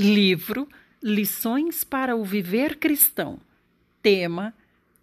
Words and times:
Livro 0.00 0.66
Lições 1.02 1.84
para 1.84 2.16
o 2.16 2.24
Viver 2.24 2.78
Cristão. 2.78 3.38
Tema: 4.00 4.54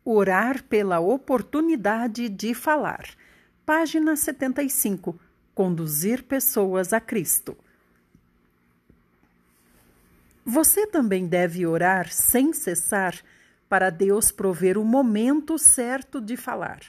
Orar 0.03 0.63
pela 0.63 0.99
oportunidade 0.99 2.27
de 2.27 2.55
falar. 2.55 3.05
Página 3.63 4.15
75. 4.15 5.19
Conduzir 5.53 6.23
pessoas 6.23 6.93
a 6.93 6.99
Cristo. 6.99 7.55
Você 10.43 10.87
também 10.87 11.27
deve 11.27 11.63
orar 11.67 12.11
sem 12.11 12.51
cessar 12.51 13.21
para 13.69 13.91
Deus 13.91 14.31
prover 14.31 14.79
o 14.79 14.83
momento 14.83 15.59
certo 15.59 16.19
de 16.19 16.35
falar. 16.35 16.81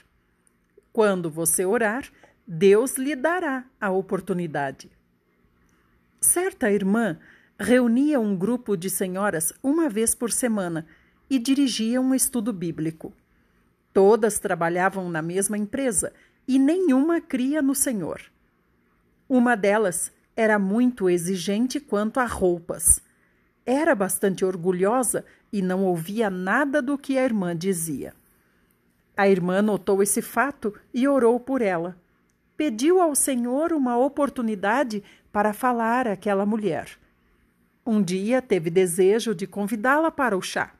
Quando 0.91 1.29
você 1.29 1.63
orar, 1.63 2.09
Deus 2.47 2.97
lhe 2.97 3.15
dará 3.15 3.65
a 3.79 3.91
oportunidade. 3.91 4.89
Certa 6.19 6.71
irmã 6.71 7.19
reunia 7.61 8.21
um 8.21 8.37
grupo 8.37 8.77
de 8.77 8.89
senhoras 8.89 9.51
uma 9.61 9.89
vez 9.89 10.15
por 10.15 10.31
semana 10.31 10.85
e 11.29 11.37
dirigia 11.37 11.99
um 11.99 12.15
estudo 12.15 12.53
bíblico. 12.53 13.11
Todas 13.93 14.39
trabalhavam 14.39 15.09
na 15.09 15.21
mesma 15.21 15.57
empresa 15.57 16.13
e 16.47 16.57
nenhuma 16.57 17.19
cria 17.19 17.61
no 17.61 17.75
Senhor. 17.75 18.21
Uma 19.27 19.57
delas 19.57 20.09
era 20.37 20.57
muito 20.57 21.09
exigente 21.09 21.81
quanto 21.81 22.21
a 22.21 22.25
roupas. 22.25 23.01
Era 23.65 23.93
bastante 23.93 24.45
orgulhosa 24.45 25.25
e 25.51 25.61
não 25.61 25.83
ouvia 25.83 26.29
nada 26.29 26.81
do 26.81 26.97
que 26.97 27.17
a 27.17 27.25
irmã 27.25 27.55
dizia. 27.55 28.13
A 29.17 29.27
irmã 29.27 29.61
notou 29.61 30.01
esse 30.01 30.21
fato 30.21 30.73
e 30.93 31.05
orou 31.09 31.37
por 31.41 31.61
ela. 31.61 31.97
Pediu 32.55 33.01
ao 33.01 33.13
Senhor 33.13 33.73
uma 33.73 33.97
oportunidade 33.97 35.03
para 35.29 35.51
falar 35.51 36.07
àquela 36.07 36.45
mulher. 36.45 36.97
Um 37.85 38.01
dia 38.01 38.41
teve 38.41 38.69
desejo 38.69 39.33
de 39.33 39.47
convidá-la 39.47 40.11
para 40.11 40.37
o 40.37 40.41
chá. 40.41 40.73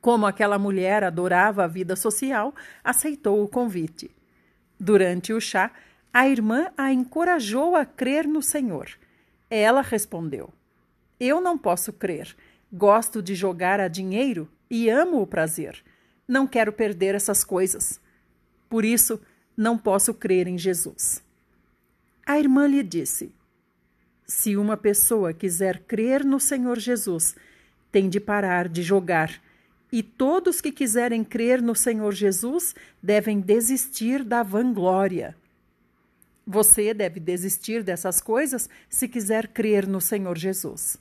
Como 0.00 0.26
aquela 0.26 0.58
mulher 0.58 1.02
adorava 1.02 1.64
a 1.64 1.66
vida 1.66 1.96
social, 1.96 2.54
aceitou 2.84 3.42
o 3.42 3.48
convite. 3.48 4.10
Durante 4.78 5.32
o 5.32 5.40
chá, 5.40 5.72
a 6.12 6.28
irmã 6.28 6.70
a 6.76 6.92
encorajou 6.92 7.74
a 7.74 7.84
crer 7.84 8.26
no 8.26 8.40
Senhor. 8.40 8.88
Ela 9.50 9.82
respondeu: 9.82 10.50
Eu 11.18 11.40
não 11.40 11.58
posso 11.58 11.92
crer. 11.92 12.36
Gosto 12.72 13.22
de 13.22 13.34
jogar 13.34 13.80
a 13.80 13.88
dinheiro 13.88 14.48
e 14.70 14.88
amo 14.88 15.20
o 15.20 15.26
prazer. 15.26 15.82
Não 16.26 16.46
quero 16.46 16.72
perder 16.72 17.14
essas 17.14 17.44
coisas. 17.44 18.00
Por 18.68 18.84
isso, 18.84 19.20
não 19.56 19.78
posso 19.78 20.12
crer 20.12 20.46
em 20.46 20.58
Jesus. 20.58 21.22
A 22.26 22.38
irmã 22.38 22.66
lhe 22.66 22.82
disse: 22.82 23.32
se 24.26 24.56
uma 24.56 24.76
pessoa 24.76 25.32
quiser 25.32 25.80
crer 25.80 26.24
no 26.24 26.40
Senhor 26.40 26.78
Jesus, 26.78 27.36
tem 27.92 28.08
de 28.08 28.18
parar 28.18 28.68
de 28.68 28.82
jogar. 28.82 29.40
E 29.92 30.02
todos 30.02 30.60
que 30.60 30.72
quiserem 30.72 31.22
crer 31.22 31.62
no 31.62 31.74
Senhor 31.74 32.12
Jesus 32.12 32.74
devem 33.00 33.40
desistir 33.40 34.24
da 34.24 34.42
vanglória. 34.42 35.36
Você 36.44 36.92
deve 36.92 37.20
desistir 37.20 37.82
dessas 37.82 38.20
coisas 38.20 38.68
se 38.88 39.08
quiser 39.08 39.48
crer 39.48 39.86
no 39.86 40.00
Senhor 40.00 40.36
Jesus. 40.36 40.98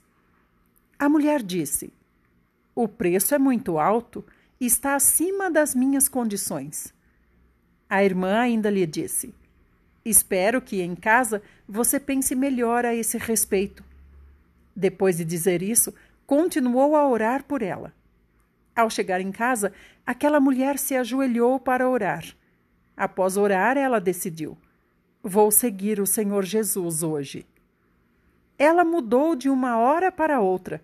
A 0.98 1.10
mulher 1.10 1.42
disse: 1.42 1.92
O 2.74 2.88
preço 2.88 3.34
é 3.34 3.40
muito 3.40 3.80
alto 3.80 4.24
e 4.60 4.66
está 4.66 4.96
acima 4.96 5.50
das 5.50 5.76
minhas 5.76 6.08
condições. 6.08 6.94
A 7.90 8.04
irmã 8.04 8.40
ainda 8.40 8.70
lhe 8.70 8.86
disse: 8.86 9.34
Espero 10.06 10.62
que 10.62 10.84
em 10.84 10.94
casa 10.94 11.42
você 11.68 12.00
pense 12.00 12.36
melhor 12.36 12.86
a 12.86 12.94
esse 12.94 13.18
respeito. 13.18 13.84
Depois 14.76 15.18
de 15.18 15.26
dizer 15.26 15.64
isso, 15.64 15.92
continuou 16.28 16.96
a 16.96 17.10
orar 17.10 17.44
por 17.44 17.64
ela. 17.64 17.92
Ao 18.76 18.88
chegar 18.88 19.20
em 19.20 19.32
casa, 19.32 19.74
aquela 20.06 20.40
mulher 20.40 20.78
se 20.78 20.96
ajoelhou 20.96 21.60
para 21.60 21.90
orar. 21.90 22.24
Após 22.96 23.36
orar, 23.36 23.78
ela 23.78 24.00
decidiu: 24.00 24.56
Vou 25.24 25.50
seguir 25.50 26.00
o 26.00 26.06
Senhor 26.06 26.46
Jesus 26.46 27.02
hoje. 27.02 27.44
Ela 28.60 28.86
mudou 28.86 29.36
de 29.36 29.50
uma 29.50 29.78
hora 29.78 30.12
para 30.12 30.40
outra. 30.40 30.84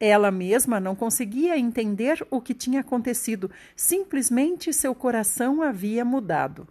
Ela 0.00 0.30
mesma 0.30 0.80
não 0.80 0.94
conseguia 0.94 1.58
entender 1.58 2.26
o 2.30 2.40
que 2.40 2.54
tinha 2.54 2.80
acontecido, 2.80 3.50
simplesmente 3.76 4.72
seu 4.72 4.94
coração 4.94 5.60
havia 5.60 6.02
mudado. 6.02 6.66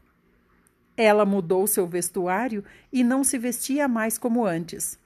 Ela 0.97 1.25
mudou 1.25 1.67
seu 1.67 1.85
vestuário 1.85 2.63
e 2.91 3.03
não 3.03 3.23
se 3.23 3.37
vestia 3.37 3.87
mais 3.87 4.17
como 4.17 4.43
antes. 4.43 4.99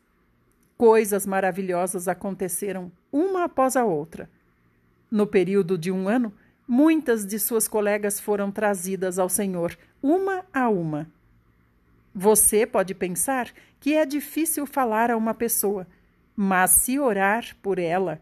Coisas 0.77 1.27
maravilhosas 1.27 2.07
aconteceram 2.07 2.89
uma 3.11 3.43
após 3.43 3.75
a 3.75 3.83
outra. 3.83 4.29
No 5.11 5.27
período 5.27 5.77
de 5.77 5.91
um 5.91 6.07
ano, 6.07 6.33
muitas 6.65 7.25
de 7.25 7.37
suas 7.37 7.67
colegas 7.67 8.19
foram 8.19 8.49
trazidas 8.49 9.19
ao 9.19 9.27
Senhor, 9.27 9.77
uma 10.01 10.45
a 10.53 10.69
uma. 10.69 11.07
Você 12.15 12.65
pode 12.65 12.95
pensar 12.95 13.51
que 13.79 13.93
é 13.93 14.05
difícil 14.05 14.65
falar 14.65 15.11
a 15.11 15.17
uma 15.17 15.33
pessoa, 15.33 15.85
mas 16.35 16.71
se 16.71 16.97
orar 16.97 17.55
por 17.61 17.77
ela, 17.77 18.21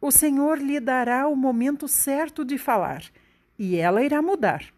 o 0.00 0.10
Senhor 0.10 0.58
lhe 0.58 0.78
dará 0.78 1.26
o 1.26 1.34
momento 1.34 1.88
certo 1.88 2.44
de 2.44 2.58
falar 2.58 3.02
e 3.58 3.76
ela 3.76 4.02
irá 4.02 4.20
mudar. 4.20 4.75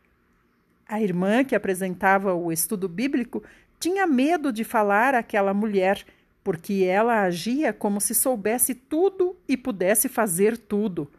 A 0.88 1.03
irmã 1.03 1.44
que 1.44 1.54
apresentava 1.54 2.34
o 2.34 2.50
estudo 2.50 2.88
bíblico 2.88 3.43
tinha 3.78 4.06
medo 4.06 4.50
de 4.50 4.65
falar 4.65 5.15
àquela 5.15 5.53
mulher, 5.53 6.03
porque 6.43 6.84
ela 6.84 7.21
agia 7.21 7.75
como 7.75 8.00
se 8.00 8.15
soubesse 8.15 8.75
tudo 8.75 9.37
e 9.47 9.54
pudesse 9.54 10.09
fazer 10.09 10.56
tudo. 10.56 11.12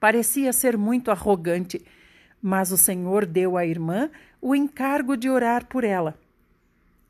Parecia 0.00 0.54
ser 0.54 0.78
muito 0.78 1.10
arrogante, 1.10 1.84
mas 2.40 2.72
o 2.72 2.78
Senhor 2.78 3.26
deu 3.26 3.58
à 3.58 3.66
irmã 3.66 4.10
o 4.40 4.54
encargo 4.54 5.18
de 5.18 5.28
orar 5.28 5.66
por 5.66 5.84
ela. 5.84 6.18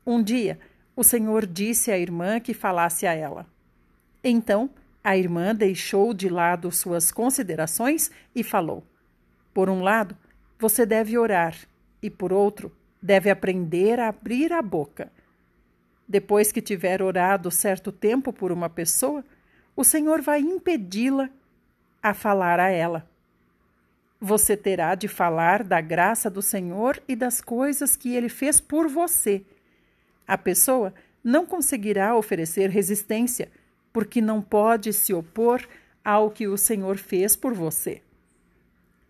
Um 0.05 0.21
dia, 0.21 0.59
o 0.97 1.03
Senhor 1.03 1.45
disse 1.45 1.91
à 1.91 1.97
irmã 1.97 2.41
que 2.41 2.53
falasse 2.53 3.07
a 3.07 3.13
ela. 3.13 3.45
Então, 4.21 4.69
a 5.01 5.15
irmã 5.15 5.55
deixou 5.55 6.13
de 6.13 6.27
lado 6.27 6.69
suas 6.71 7.09
considerações 7.09 8.11
e 8.35 8.43
falou: 8.43 8.83
Por 9.53 9.69
um 9.69 9.81
lado, 9.81 10.17
você 10.59 10.85
deve 10.85 11.17
orar 11.17 11.55
e, 12.01 12.09
por 12.09 12.33
outro, 12.33 12.71
deve 13.01 13.29
aprender 13.29 13.99
a 13.99 14.09
abrir 14.09 14.51
a 14.51 14.61
boca. 14.61 15.11
Depois 16.07 16.51
que 16.51 16.61
tiver 16.61 17.01
orado 17.01 17.51
certo 17.51 17.91
tempo 17.91 18.31
por 18.31 18.51
uma 18.51 18.69
pessoa, 18.69 19.23
o 19.75 19.83
Senhor 19.83 20.21
vai 20.21 20.39
impedi-la 20.39 21.29
a 22.01 22.13
falar 22.13 22.59
a 22.59 22.69
ela. 22.69 23.07
Você 24.19 24.57
terá 24.57 24.95
de 24.95 25.07
falar 25.07 25.63
da 25.63 25.79
graça 25.79 26.29
do 26.29 26.41
Senhor 26.41 27.01
e 27.07 27.15
das 27.15 27.39
coisas 27.41 27.95
que 27.95 28.15
ele 28.15 28.29
fez 28.29 28.59
por 28.59 28.87
você. 28.87 29.43
A 30.27 30.37
pessoa 30.37 30.93
não 31.23 31.45
conseguirá 31.45 32.15
oferecer 32.15 32.69
resistência, 32.69 33.51
porque 33.93 34.21
não 34.21 34.41
pode 34.41 34.91
se 34.93 35.13
opor 35.13 35.67
ao 36.03 36.31
que 36.31 36.47
o 36.47 36.57
Senhor 36.57 36.97
fez 36.97 37.35
por 37.35 37.53
você. 37.53 38.01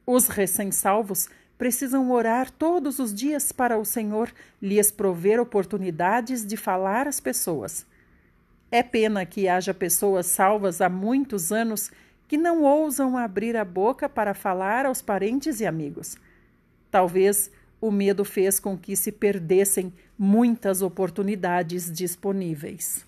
Os 0.10 0.30
recém-salvos 0.30 1.28
precisam 1.58 2.10
orar 2.12 2.50
todos 2.50 2.98
os 2.98 3.14
dias 3.14 3.52
para 3.52 3.78
o 3.78 3.84
Senhor 3.84 4.32
lhes 4.62 4.90
prover 4.90 5.38
oportunidades 5.38 6.46
de 6.46 6.56
falar 6.56 7.10
às 7.10 7.20
pessoas. 7.20 7.86
É 8.72 8.82
pena 8.82 9.26
que 9.26 9.50
haja 9.50 9.74
pessoas 9.74 10.28
salvas 10.28 10.80
há 10.80 10.88
muitos 10.88 11.52
anos 11.52 11.92
que 12.26 12.38
não 12.38 12.64
ousam 12.64 13.18
abrir 13.18 13.58
a 13.58 13.66
boca 13.66 14.08
para 14.08 14.34
falar 14.34 14.86
aos 14.86 15.02
parentes 15.02 15.60
e 15.60 15.66
amigos. 15.66 16.16
Talvez 16.90 17.52
o 17.82 17.92
medo 17.92 18.24
fez 18.24 18.62
com 18.62 18.78
que 18.78 18.96
se 18.96 19.12
perdessem 19.12 19.94
muitas 20.18 20.82
oportunidades 20.82 21.92
disponíveis. 21.92 23.07